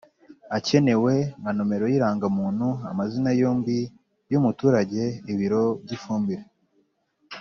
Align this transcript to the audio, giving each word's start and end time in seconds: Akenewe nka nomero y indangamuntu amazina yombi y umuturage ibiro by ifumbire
Akenewe 0.57 1.13
nka 1.39 1.51
nomero 1.57 1.85
y 1.91 1.95
indangamuntu 1.97 2.67
amazina 2.91 3.29
yombi 3.41 3.77
y 4.31 4.33
umuturage 4.39 5.03
ibiro 5.31 5.63
by 5.83 5.91
ifumbire 5.97 6.45